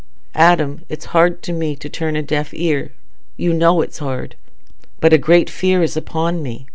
"Adam, 0.33 0.83
it's 0.89 1.05
hard 1.13 1.43
to 1.43 1.53
me 1.53 1.75
to 1.75 1.87
turn 1.87 2.15
a 2.15 2.23
deaf 2.23 2.55
ear... 2.55 2.91
you 3.37 3.53
know 3.53 3.81
it's 3.81 3.99
hard; 3.99 4.35
but 4.99 5.13
a 5.13 5.17
great 5.19 5.47
fear 5.47 5.83
is 5.83 5.95
upon 5.95 6.41
me. 6.41 6.65